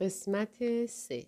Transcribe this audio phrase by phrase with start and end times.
[0.00, 1.26] قسمت سه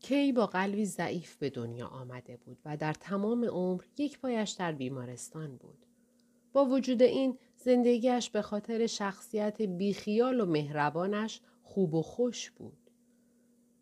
[0.00, 4.72] کی با قلبی ضعیف به دنیا آمده بود و در تمام عمر یک پایش در
[4.72, 5.86] بیمارستان بود.
[6.52, 12.90] با وجود این زندگیش به خاطر شخصیت بیخیال و مهربانش خوب و خوش بود.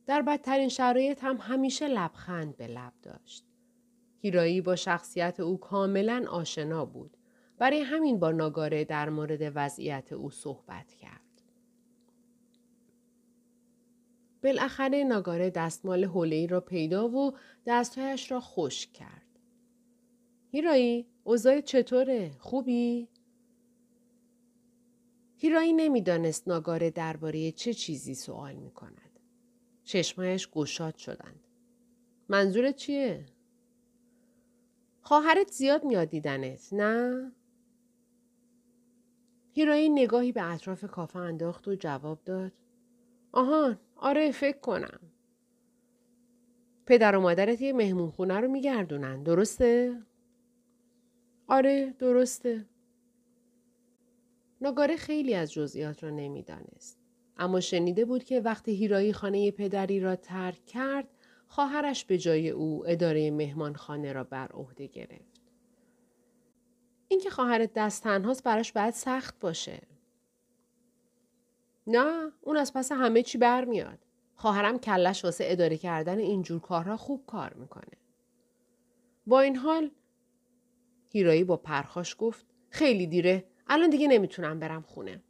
[0.07, 3.45] در بدترین شرایط هم همیشه لبخند به لب داشت.
[4.19, 7.17] هیرایی با شخصیت او کاملا آشنا بود.
[7.59, 11.21] برای همین با ناگاره در مورد وضعیت او صحبت کرد.
[14.43, 19.23] بالاخره ناگاره دستمال حوله را پیدا و دستهایش را خشک کرد.
[20.51, 23.09] هیرایی، اوضاع چطوره؟ خوبی؟
[25.37, 29.21] هیرایی نمی‌دانست ناگاره درباره چه چیزی سوال می کند.
[29.85, 31.41] چشمایش گشاد شدند.
[32.29, 33.27] منظور چیه؟
[35.01, 37.33] خواهرت زیاد میاد دیدنت نه؟
[39.57, 42.53] هیرایی نگاهی به اطراف کافه انداخت و جواب داد.
[43.33, 45.01] آهان آره فکر کنم.
[46.87, 50.03] پدر و مادرت یه مهمون خونه رو میگردونن درسته؟
[51.47, 52.67] آره درسته.
[54.61, 56.99] ناگاره خیلی از جزئیات را نمی‌دانست.
[57.37, 61.09] اما شنیده بود که وقتی هیرایی خانه پدری را ترک کرد
[61.49, 65.36] خواهرش به جای او اداره مهمانخانه را بر عهده گرفت.
[67.09, 69.83] اینکه خواهرت دست تنهاست براش باید سخت باشه.
[71.87, 73.99] نه اون از پس همه چی برمیاد.
[74.35, 77.97] خواهرم کلش واسه اداره کردن اینجور کارها خوب کار می‌کنه.
[79.27, 79.91] با این حال
[81.11, 85.23] هیرایی با پرخاش گفت خیلی دیره الان دیگه نمی‌تونم برم خونه.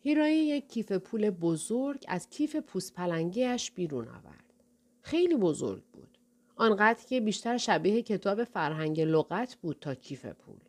[0.00, 4.54] هیرایی یک کیف پول بزرگ از کیف پوست پلنگیش بیرون آورد.
[5.02, 5.82] خیلی بزرگ.
[6.56, 10.60] آنقدر که بیشتر شبیه کتاب فرهنگ لغت بود تا کیف پول.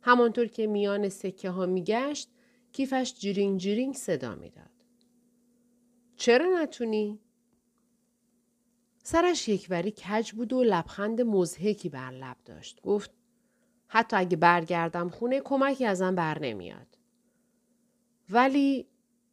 [0.00, 2.30] همانطور که میان سکه ها میگشت
[2.72, 4.70] کیفش جیرینگ جیرینگ صدا می‌داد.
[6.16, 7.20] چرا نتونی؟
[9.02, 12.80] سرش یکوری کج بود و لبخند مزهکی بر لب داشت.
[12.80, 13.10] گفت
[13.88, 16.98] حتی اگه برگردم خونه کمکی ازم بر نمیاد.
[18.30, 18.86] ولی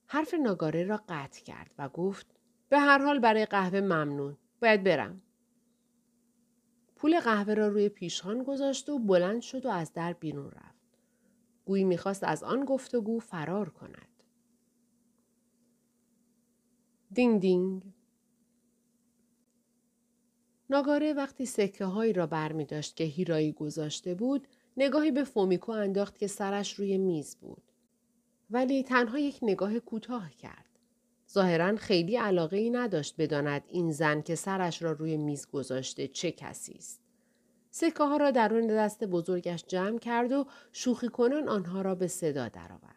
[0.07, 2.27] حرف ناگاره را قطع کرد و گفت
[2.69, 4.38] به هر حال برای قهوه ممنون.
[4.61, 5.21] باید برم.
[6.99, 10.97] پول قهوه را روی پیشخان گذاشت و بلند شد و از در بیرون رفت.
[11.65, 14.23] گویی می‌خواست از آن گفتگو فرار کند.
[17.11, 17.93] دینگ دینگ.
[20.69, 25.71] ناگاره وقتی سکه هایی را بر می داشت که هیرایی گذاشته بود نگاهی به فومیکو
[25.71, 27.63] انداخت که سرش روی میز بود.
[28.49, 30.69] ولی تنها یک نگاه کوتاه کرد.
[31.31, 36.31] ظاهرا خیلی علاقه ای نداشت بداند این زن که سرش را روی میز گذاشته چه
[36.31, 37.01] کسی است.
[37.72, 42.47] سکه ها را درون دست بزرگش جمع کرد و شوخی کنان آنها را به صدا
[42.47, 42.95] درآورد.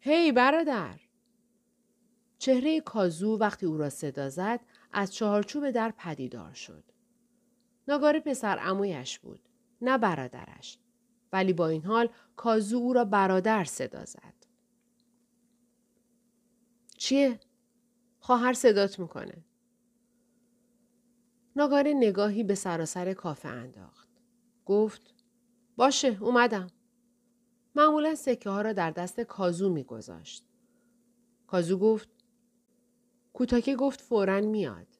[0.00, 1.00] هی برادر!
[2.38, 4.60] چهره کازو وقتی او را صدا زد
[4.92, 6.84] از چهارچوب در پدیدار شد.
[7.88, 9.40] ناگاره پسر امویش بود.
[9.80, 10.78] نه برادرش.
[11.32, 14.43] ولی با این حال کازو او را برادر صدا زد.
[17.04, 17.40] چیه؟
[18.18, 19.44] خواهر صدات می‌کنه.
[21.56, 24.08] ناگاره نگاهی به سراسر کافه انداخت.
[24.66, 25.14] گفت
[25.76, 26.70] باشه اومدم.
[27.74, 30.44] معمولا سکه ها را در دست کازو میگذاشت.
[31.46, 32.08] کازو گفت
[33.32, 34.98] کوتاکه گفت فورا میاد.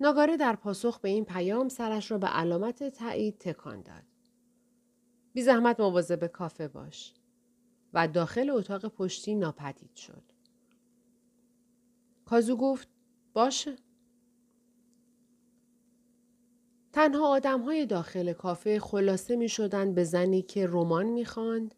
[0.00, 4.04] ناگاره در پاسخ به این پیام سرش را به علامت تایید تکان داد.
[5.32, 7.14] بی زحمت مواظب کافه باش.
[7.94, 10.22] و داخل اتاق پشتی ناپدید شد.
[12.24, 12.88] کازو گفت
[13.32, 13.76] باشه.
[16.92, 21.74] تنها آدم های داخل کافه خلاصه می شدن به زنی که رمان می خاند،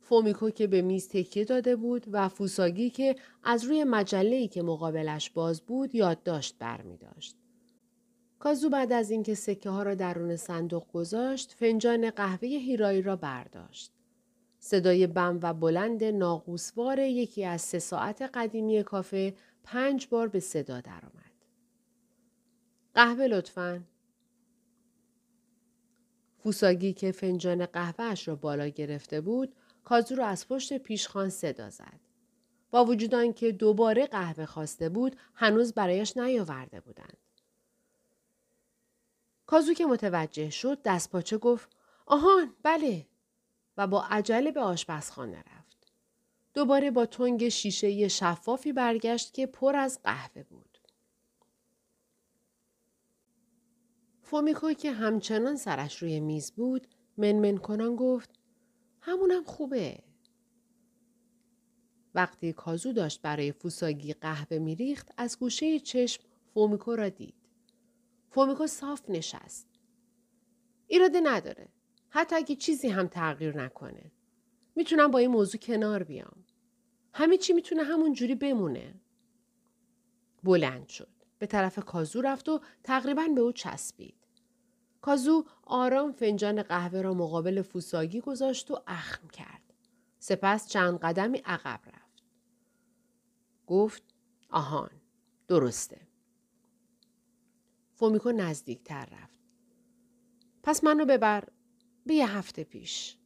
[0.00, 5.30] فومیکو که به میز تکیه داده بود و فوساگی که از روی مجله‌ای که مقابلش
[5.30, 7.36] باز بود یادداشت برمی داشت.
[8.38, 13.97] کازو بعد از اینکه سکه ها را درون صندوق گذاشت فنجان قهوه هیرایی را برداشت.
[14.60, 19.34] صدای بم و بلند ناقوسوار یکی از سه ساعت قدیمی کافه
[19.64, 21.44] پنج بار به صدا درآمد.
[22.94, 23.82] قهوه لطفاً.
[26.38, 32.00] فوساگی که فنجان قهوهش را بالا گرفته بود کازو را از پشت پیشخان صدا زد.
[32.70, 37.16] با وجود آنکه دوباره قهوه خواسته بود هنوز برایش نیاورده بودند.
[39.46, 41.68] کازو که متوجه شد دست پاچه گفت
[42.06, 43.06] آهان بله
[43.78, 45.86] و با عجله به آشپزخانه رفت.
[46.54, 50.78] دوباره با تنگ شیشه شفافی برگشت که پر از قهوه بود.
[54.22, 56.86] فومیکو که همچنان سرش روی میز بود
[57.16, 58.30] من‌من کنان گفت
[59.00, 59.98] همونم خوبه.
[62.14, 66.22] وقتی کازو داشت برای فوساگی قهوه میریخت از گوشه چشم
[66.54, 67.34] فومیکو را دید.
[68.30, 69.68] فومیکو صاف نشست.
[70.86, 71.68] ایرادی نداره.
[72.10, 74.12] حتی اگه چیزی هم تغییر نکنه.
[74.76, 76.44] می‌تونم با این موضوع کنار بیام.
[77.12, 78.94] همه چی می‌تونه همون جوری بمونه.
[80.42, 81.08] بلند شد.
[81.38, 84.14] به طرف کازو رفت و تقریبا به او چسبید.
[85.00, 89.74] کازو آرام فنجان قهوه را مقابل فوساگی گذاشت و اخم کرد.
[90.18, 92.22] سپس چند قدمی عقب رفت.
[93.66, 94.02] گفت
[94.50, 94.90] آهان
[95.48, 96.00] درسته.
[97.94, 99.38] فومیکو نزدیک تر رفت.
[100.62, 101.44] پس منو ببر
[102.08, 103.16] به یه هفته پیش.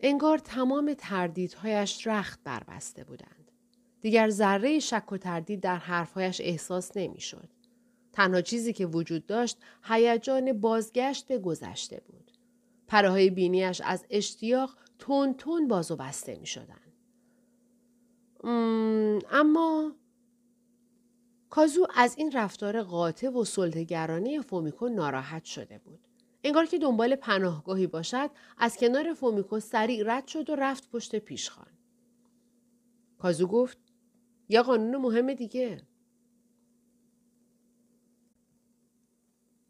[0.00, 3.52] انگار تمام تردیدهایش رخت بربسته بودند.
[4.00, 7.48] دیگر ذره شک و تردید در حرفهایش احساس نمی‌شد.
[8.12, 12.32] تنها چیزی که وجود داشت هیجان بازگشت به گذشته بود.
[12.86, 16.80] پرهای بینیش از اشتیاق تون تون باز و بسته می شدن.
[19.30, 19.92] اما
[21.50, 26.07] کازو از این رفتار قاطع و سلطگرانه فومیکو ناراحت شده بود.
[26.44, 31.72] انگار که دنبال پناهگاهی باشد از کنار فومیکو سریع رد شد و رفت پشت پیشخان.
[33.18, 33.78] کازو گفت
[34.48, 35.82] یا قانون مهم دیگه.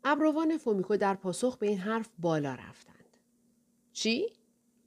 [0.05, 3.17] ابروان فومیکو در پاسخ به این حرف بالا رفتند.
[3.93, 4.33] چی؟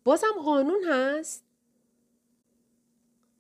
[0.04, 1.46] بازم قانون هست؟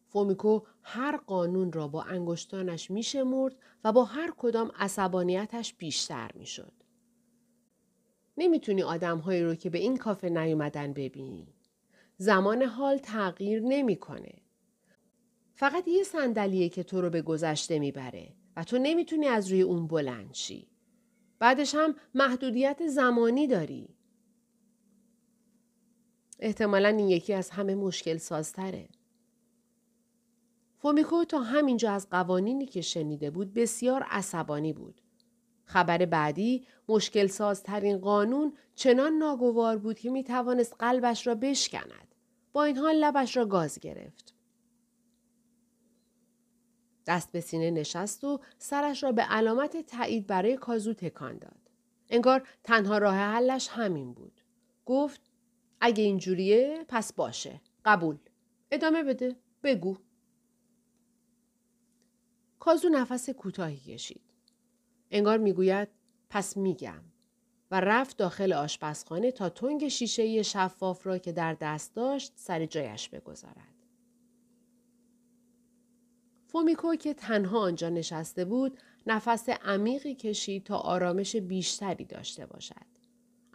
[0.07, 6.80] فومیکو هر قانون را با انگشتانش میشمرد و با هر کدام عصبانیتش بیشتر می‌شد.
[8.41, 11.47] نمی‌تونی آدمهایی رو که به این کافه نیومدن ببینی.
[12.17, 14.33] زمان حال تغییر نمی‌کنه.
[15.53, 19.87] فقط یه صندلیه که تو رو به گذشته می‌بره و تو نمی‌تونی از روی اون
[19.87, 20.67] بلند شی.
[21.39, 23.89] بعدش هم محدودیت زمانی داری.
[26.39, 28.89] احتمالا این یکی از همه مشکل سازتره.
[30.77, 35.01] فومیکو تا همینجا از قوانینی که شنیده بود بسیار عصبانی بود.
[35.65, 42.15] خبر بعدی مشکل سازترین قانون چنان ناگوار بود که می توانست قلبش را بشکند.
[42.53, 44.33] با این حال لبش را گاز گرفت.
[47.07, 51.69] دست به سینه نشست و سرش را به علامت تایید برای کازو تکان داد.
[52.09, 54.41] انگار تنها راه حلش همین بود.
[54.85, 55.21] گفت
[55.81, 57.61] اگه اینجوریه پس باشه.
[57.85, 58.17] قبول.
[58.71, 59.35] ادامه بده.
[59.63, 59.97] بگو.
[62.59, 64.30] کازو نفس کوتاهی کشید.
[65.11, 65.87] انگار می‌گوید
[66.29, 67.01] پس میگم
[67.71, 73.09] و رفت داخل آشپزخانه تا تنگ شیشه شفاف را که در دست داشت سر جایش
[73.09, 73.71] بگذارد.
[76.47, 82.91] فومیکو که تنها آنجا نشسته بود نفس عمیقی کشید تا آرامش بیشتری داشته باشد.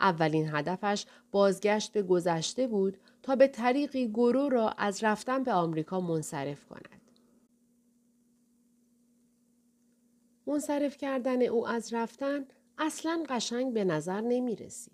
[0.01, 6.01] اولین هدفش بازگشت به گذشته بود تا به طریقی گرو را از رفتن به آمریکا
[6.01, 7.06] منصرف کند.
[10.47, 12.45] منصرف کردن او از رفتن
[12.79, 14.93] اصلا قشنگ به نظر نمی رسید.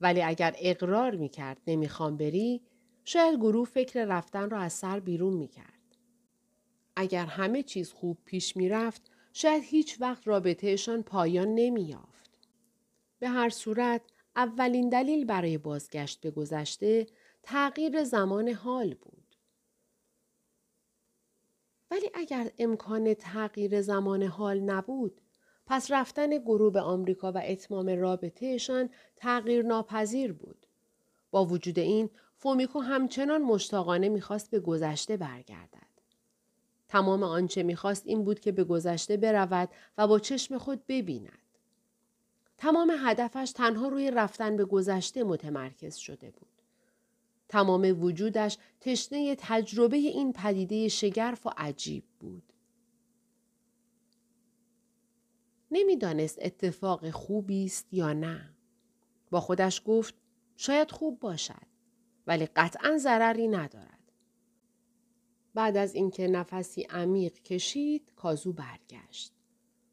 [0.00, 2.62] ولی اگر اقرار می کرد نمی‌خوام بری
[3.04, 5.74] شاید گروه فکر رفتن را از سر بیرون می کرد.
[6.96, 12.38] اگر همه چیز خوب پیش می رفت شاید هیچ وقت رابطهشان پایان نمی یافت.
[13.18, 14.02] به هر صورت
[14.36, 17.06] اولین دلیل برای بازگشت به گذشته
[17.42, 19.23] تغییر زمان حال بود.
[21.94, 25.20] ولی اگر امکان تغییر زمان حال نبود
[25.66, 30.66] پس رفتن گروه به آمریکا و اتمام رابطهشان تغییر ناپذیر بود.
[31.30, 35.94] با وجود این فومیکو همچنان مشتاقانه می‌خواست به گذشته برگردد.
[36.88, 41.38] تمام آنچه می‌خواست این بود که به گذشته برود و با چشم خود ببیند.
[42.58, 46.53] تمام هدفش تنها روی رفتن به گذشته متمرکز شده بود.
[47.54, 52.52] تمام وجودش تشنه تجربه این پدیده شگرف و عجیب بود.
[55.70, 58.54] نمی‌دانست اتفاق خوبی است یا نه.
[59.30, 60.14] با خودش گفت
[60.56, 61.66] شاید خوب باشد
[62.26, 64.12] ولی قطعا ضرری ندارد.
[65.54, 69.32] بعد از اینکه نفسی عمیق کشید کازو برگشت.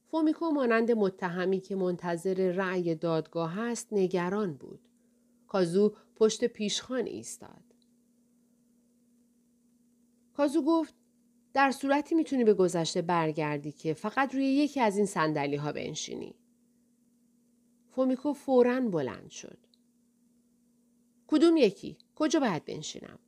[0.07, 4.79] فومیکو مانند متهمی که منتظر رأی دادگاه است نگران بود.
[5.47, 7.63] کازو پشت پیشخان ایستاد.
[10.33, 10.93] کازو گفت
[11.53, 16.35] در صورتی می‌تونی به گذشته برگردی که فقط روی یکی از این سندلی ها بنشینی.
[17.89, 19.57] فومیکو فورا بلند شد.
[21.27, 23.19] کدوم یکی؟ کجا باید بنشینم؟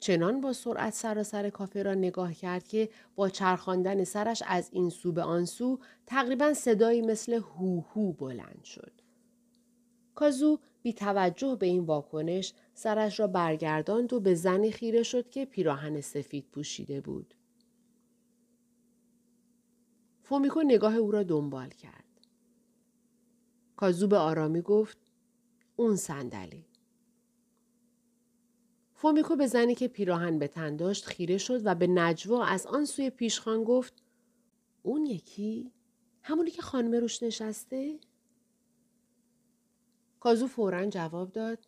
[0.00, 5.12] چنان با سرعت سراسر کافه را نگاه کرد که با چرخاندن سرش از این سو
[5.12, 8.92] به آن سو تقریبا صدایی مثل هو هو بلند شد.
[10.14, 15.44] کازو بی توجه به این واکنش سرش را برگرداند و به زنی خیره شد که
[15.44, 17.34] پیراهن سفید پوشیده بود.
[20.22, 22.04] فومیکو نگاه او را دنبال کرد.
[23.76, 24.98] کازو به آرامی گفت
[25.76, 26.66] اون صندلی.
[28.94, 32.84] فومیکو به زنی که پیراهن به تن داشت خیره شد و به نجوا از آن
[32.84, 34.02] سوی پیشخان گفت
[34.82, 35.72] اون یکی
[36.22, 37.98] همونی که خانم روش نشسته؟
[40.20, 41.58] کازو فورا جواب داد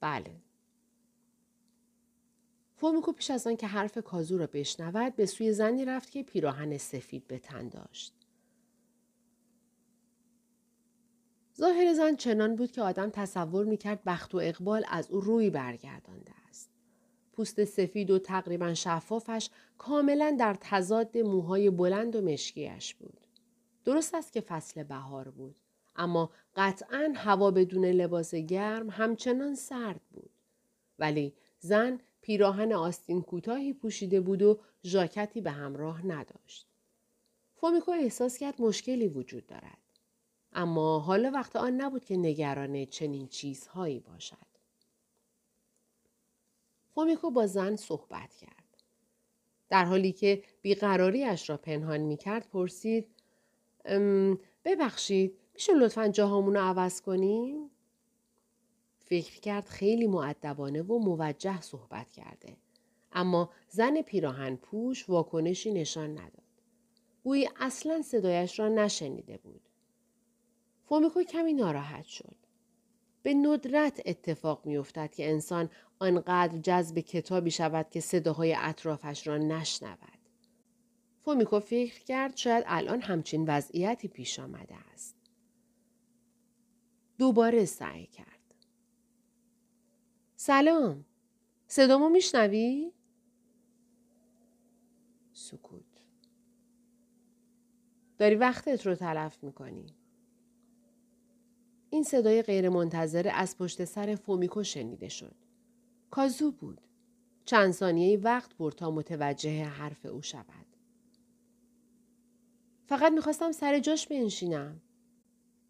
[0.00, 0.36] بله.
[2.76, 6.78] فومیکو پیش از آن که حرف کازو را بشنود به سوی زنی رفت که پیراهن
[6.78, 8.12] سفید به تن داشت.
[11.56, 16.32] ظاهر زن چنان بود که آدم تصور می‌کرد بخت و اقبال از او روی برگردانده
[16.48, 16.70] است.
[17.32, 23.20] پوست سفید و تقریبا شفافش کاملا در تضاد موهای بلند و مشکیش بود.
[23.84, 25.56] درست است که فصل بهار بود.
[25.96, 30.30] اما قطعا هوا بدون لباس گرم همچنان سرد بود.
[30.98, 36.66] ولی زن پیراهن آستین کوتاهی پوشیده بود و ژاکتی به همراه نداشت.
[37.54, 39.78] فومیکو احساس کرد مشکلی وجود دارد.
[40.52, 44.36] اما حالا وقت آن نبود که نگران چنین چیزهایی باشد.
[46.94, 48.56] فومیکو با زن صحبت کرد.
[49.68, 53.08] در حالی که بیقراریش را پنهان می کرد پرسید
[54.64, 57.70] ببخشید میشه لطفا جاهامون رو عوض کنیم؟
[58.98, 62.56] فکر کرد خیلی معدبانه و موجه صحبت کرده.
[63.12, 66.42] اما زن پیراهن پوش واکنشی نشان نداد.
[67.24, 69.60] گویی اصلا صدایش را نشنیده بود.
[70.88, 72.36] فومیکو کمی ناراحت شد.
[73.22, 79.38] به ندرت اتفاق می افتد که انسان آنقدر جذب کتابی شود که صداهای اطرافش را
[79.38, 80.18] نشنود.
[81.24, 85.16] فومیکو فکر کرد شاید الان همچین وضعیتی پیش آمده است.
[87.18, 88.54] دوباره سعی کرد.
[90.36, 91.04] سلام.
[91.66, 92.92] صدامو میشنوی؟
[95.32, 95.82] سکوت.
[98.18, 99.86] داری وقتت رو تلف می‌کنی.
[101.90, 105.34] این صدای غیرمنتظره از پشت سر فومیکو شنیده شد.
[106.10, 106.80] کازو بود.
[107.44, 110.66] چند ثانیه وقت برد تا متوجه حرف او شود.
[112.86, 114.80] فقط می‌خواستم سر جاش بنشینم.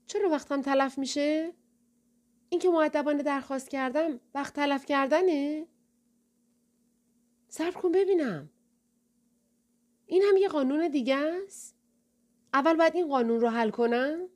[0.07, 1.53] چرا وقتم تلف میشه؟
[2.49, 5.67] اینکه معدبانه درخواست کردم وقت تلف کردنه؟
[7.49, 8.51] صبر کن ببینم.
[10.07, 11.77] این هم یه قانون دیگه است؟
[12.55, 14.29] اول باید این قانون رو حل کنم؟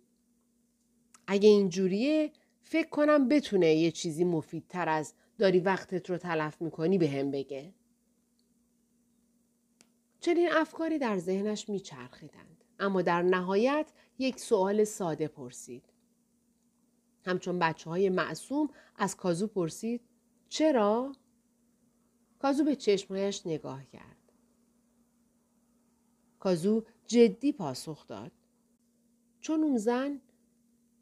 [1.26, 7.08] اگه اینجوریه فکر کنم بتونه یه چیزی مفیدتر از داری وقتت رو تلف می‌کنی به
[7.08, 7.74] هم بگه.
[10.20, 12.59] چنین افکاری در ذهنش میچرخیدند.
[12.80, 15.84] اما در نهایت یک سوال ساده پرسید.
[17.26, 20.00] همچون بچه های معصوم از کازو پرسید
[20.48, 21.12] چرا؟
[22.38, 24.16] کازو به چشمهایش نگاه کرد.
[26.38, 28.32] کازو جدی پاسخ داد.
[29.40, 30.20] چون اون زن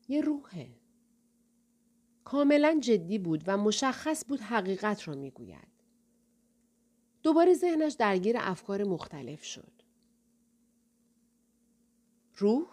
[0.08, 0.70] یه روحه.
[2.25, 5.68] کاملا جدی بود و مشخص بود حقیقت را می‌گوید.
[7.23, 9.77] دوباره ذهنش درگیر افکار مختلف شد.
[12.38, 12.66] روح؟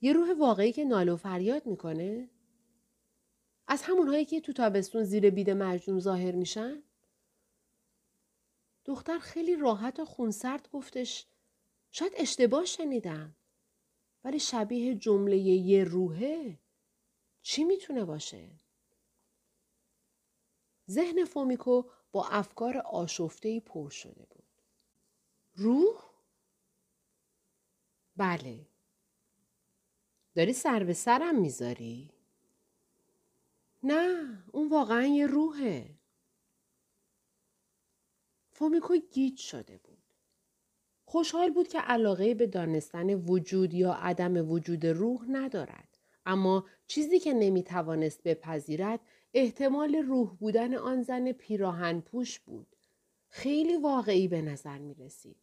[0.00, 2.30] یه روح واقعی که ناله و فریاد می‌کنه؟
[3.66, 6.82] از همونهایی که تو تابستون زیر بید مجنون ظاهر میشن؟
[8.84, 11.26] دختر خیلی راحت و خونسرد گفتش
[11.90, 13.36] شاید اشتباه شنیدم.
[14.24, 16.58] ولی شبیه جمله یه روحه
[17.42, 18.50] چی می‌تونه باشه؟
[20.90, 24.62] ذهن فومیکو با افکار آشفته پر شده بود.
[25.54, 26.15] روح؟
[28.16, 28.66] بله.
[30.34, 32.10] داری سر به سرم می‌ذاری؟
[33.82, 35.94] نه، اون واقعا یه روحه.
[38.52, 39.96] فومیکو گیج شده بود.
[41.04, 45.98] خوشحال بود که علاقه به دانستن وجود یا عدم وجود روح ندارد.
[46.26, 49.00] اما چیزی که نمی‌توانست بپذیرد
[49.34, 52.76] احتمال روح بودن آن زن پیراهن پوش بود.
[53.28, 55.36] خیلی واقعی به نظر می رسید.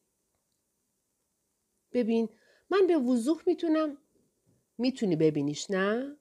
[1.92, 2.30] ببین
[2.74, 3.98] من به وضوح می‌تونم
[4.78, 6.18] می‌تونی ببینیش نه؟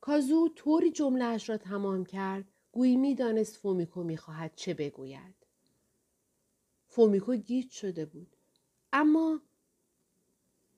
[0.00, 5.34] کازو طوری جمله را تمام کرد گویی می‌دانست فومیکو می‌خواهد چه بگوید.
[6.86, 8.36] فومیکو گیج شده بود.
[8.92, 9.40] اما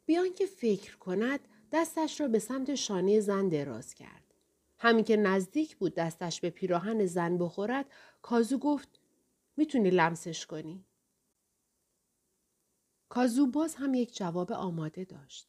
[0.07, 1.41] بیان که فکر کند
[1.73, 4.35] دستش را به سمت شانه زن دراز کرد.
[4.79, 7.87] همین که نزدیک بود دستش به پیراهن زن بخورد
[8.23, 9.01] کازو گفت
[9.57, 10.85] می‌تونی لمسش کنی.
[13.15, 15.49] کازو باز هم یک جواب آماده داشت.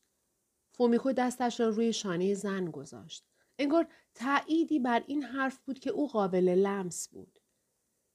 [0.72, 3.26] فومیکو دستش را روی شانه زن گذاشت.
[3.60, 7.40] انگار تأییدی بر این حرف بود که او قابل لمس بود.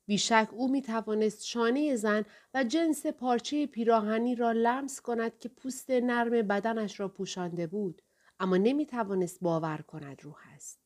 [0.06, 5.90] بیشک او می توانست شانه زن و جنس پارچه پیراهنی را لمس کند که پوست
[5.90, 8.02] نرم بدنش را پوشانده بود
[8.40, 10.80] اما نمی توانست باور کند روح است.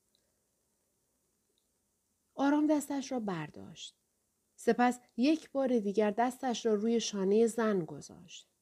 [2.35, 3.97] آرام دستش را برداشت.
[4.57, 8.54] سپس یک بار دیگر دستش را روی شانه زن گذاشت.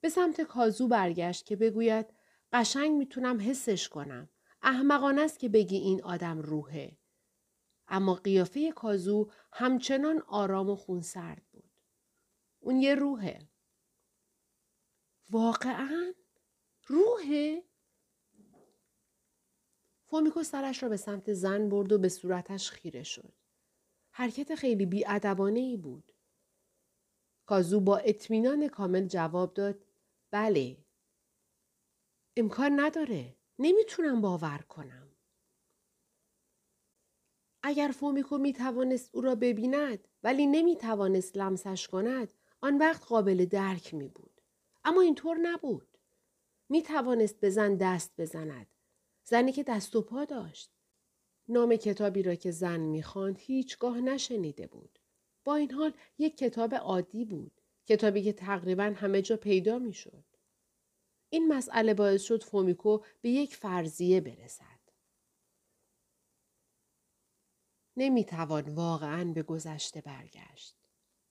[0.00, 2.06] به سمت کازو برگشت که بگوید
[2.52, 4.28] قشنگ می‌تونم حسش کنم.
[4.62, 6.96] احمقانه است که بگی این آدم روحه.
[7.88, 11.70] اما قیافه کازو همچنان آرام و خونسرد بود.
[12.60, 13.48] اون یه روحه.
[15.30, 16.12] واقعا؟
[16.86, 17.62] روحه؟
[20.04, 23.32] فومیکو سرش را به سمت زن برد و به صورتش خیره شد.
[24.10, 26.12] حرکت خیلی بیادبانه ای بود.
[27.46, 29.84] کازو با اطمینان کامل جواب داد
[30.30, 30.76] بله.
[32.36, 33.36] امکان نداره.
[33.58, 35.08] نمی‌تونم باور کنم.
[37.62, 43.44] اگر فومیکو می توانست او را ببیند ولی نمی توانست لمسش کند آن وقت قابل
[43.44, 44.40] درک می بود.
[44.84, 45.98] اما اینطور نبود.
[46.68, 48.66] می توانست به زن دست بزند.
[49.24, 50.72] زنی که دست و پا داشت.
[51.48, 54.98] نام کتابی را که زن می‌خواند هیچگاه نشنیده بود.
[55.44, 57.57] با این حال یک کتاب عادی بود.
[57.88, 60.24] کتابی که تقریبا همه جا پیدا می‌شد.
[61.30, 64.78] این مسئله باعث شد فومیکو به یک فرضیه برسد.
[67.96, 70.76] نمی‌توان واقعا به گذشته برگشت.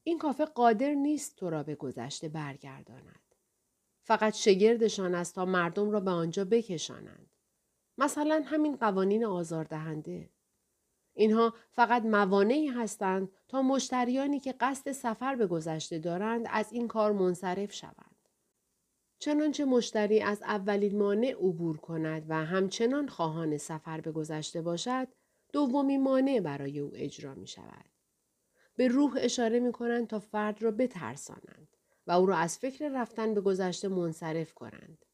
[0.04, 3.36] این کافه قادر نیست تو را به گذشته برگرداند.
[4.04, 7.30] فقط شگردشان است تا مردم را به آنجا بکشانند.
[7.98, 10.30] مثلا همین قوانین آزاردهنده.
[11.18, 17.12] اینها فقط موانعی هستند تا مشتریانی که قصد سفر به گذشته دارند از این کار
[17.12, 18.30] منصرف شوند.
[19.20, 25.08] چنانچه مشتری از اولین مانع عبور کند و همچنان خواهان سفر به گذشته باشد،
[25.54, 27.90] دومی مانع برای او اجرا می شود.
[28.76, 31.68] به روح اشاره می کنند تا فرد را بترسانند
[32.08, 35.06] و او را از فکر رفتن به گذشته منصرف کنند.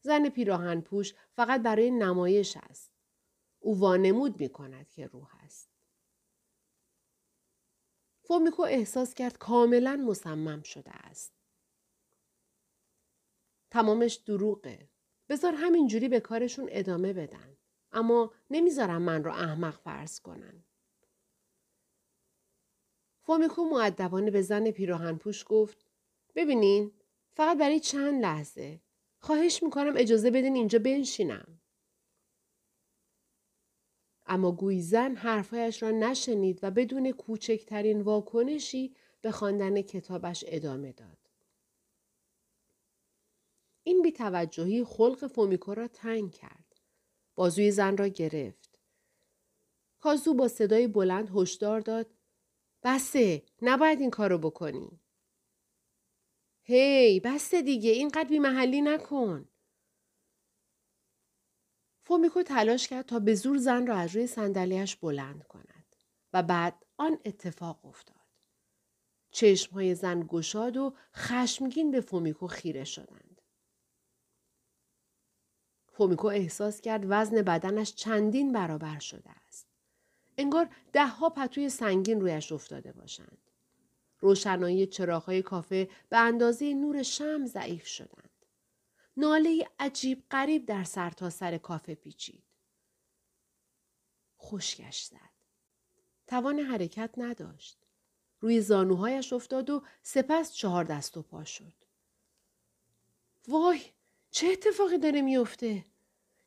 [0.00, 2.95] زن پیراهن پوش فقط برای نمایش است.
[3.66, 5.70] او وانمود می کند که روح است.
[8.22, 11.32] فومیکو احساس کرد کاملا مصمم شده است.
[13.70, 14.88] تمامش دروغه.
[15.28, 17.56] بذار همینجوری به کارشون ادامه بدن.
[17.92, 20.64] اما نمی‌ذارم من رو احمق فرض کنن.
[23.22, 25.86] فومیکو معدبانه به زن پیراهن پوش گفت
[26.34, 26.92] ببینین
[27.32, 28.80] فقط برای چند لحظه
[29.18, 31.55] خواهش می‌کنم اجازه بدین اینجا بنشینم.
[34.26, 41.18] اما گوی زن حرفهایش را نشنید و بدون کوچکترین واکنشی به خواندن کتابش ادامه داد.
[43.82, 46.74] این بیتوجهی خلق فومیکو را تنگ کرد.
[47.34, 48.78] بازوی زن را گرفت.
[50.00, 52.06] کازو با صدای بلند هشدار داد
[52.82, 55.00] بسه نباید این کارو بکنی.
[56.62, 59.48] هی بسته دیگه اینقدر بی محلی نکن.
[62.06, 65.96] فومیکو تلاش کرد تا به زور زن را از روی صندلیاش بلند کند
[66.32, 68.16] و بعد آن اتفاق افتاد.
[69.30, 73.42] چشمهای زن گشاد و خشمگین به فومیکو خیره شدند.
[75.92, 79.66] فومیکو احساس کرد وزن بدنش چندین برابر شده است.
[80.38, 83.38] انگار دهها پتوی سنگین رویش افتاده باشند.
[84.20, 88.35] روشنایی چراغهای کافه به اندازه نور شم ضعیف شدند.
[89.16, 92.42] ناله عجیب قریب در سرتاسر سر کافه پیچید.
[94.40, 95.36] خشکش زد.
[96.26, 97.78] توان حرکت نداشت.
[98.40, 101.72] روی زانوهایش افتاد و سپس چهار دست و پا شد.
[103.48, 103.80] وای
[104.30, 105.84] چه اتفاقی داره میافته؟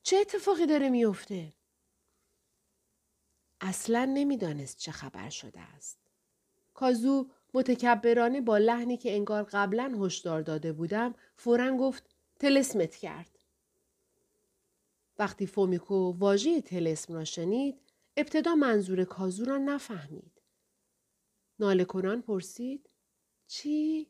[0.04, 1.54] چه اتفاقی داره میافته؟
[3.62, 5.98] اصلا نمی‌دانست چه خبر شده است.
[6.74, 13.40] کازو متکبرانه با لحنی که انگار قبلا هشدار داده بودم فورا گفت تلسمت کرد.
[15.20, 17.82] وقتی فومیکو واژه تلسم را شنید
[18.18, 20.42] ابتدا منظور کازو را نفهمید.
[21.60, 22.90] ناله کنان پرسید
[23.48, 24.08] چی؟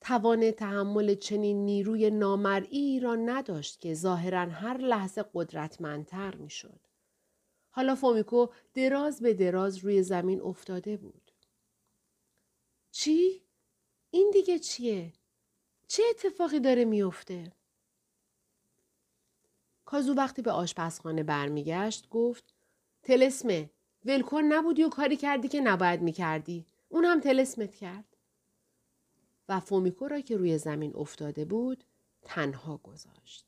[0.00, 6.80] توان تحمل چنین نیروی نامرئی را نداشت که ظاهرا هر لحظه قدرتمندتر می‌شد.
[7.70, 11.30] حالا فومیکو دراز به دراز روی زمین افتاده بود.
[12.90, 13.46] چی؟
[14.10, 15.12] این دیگه چیه؟
[15.88, 17.52] چه اتفاقی داره میافته؟
[19.84, 22.54] کازو وقتی به آشپزخانه برمیگشت گفت
[23.02, 23.70] تلسمه
[24.04, 26.66] ولکن نبودی و کاری کردی که نباید می‌کردی.
[26.88, 28.16] اون هم تلسمت کرد.
[29.48, 31.84] و فومیکو را که روی زمین افتاده بود
[32.22, 33.47] تنها گذاشت.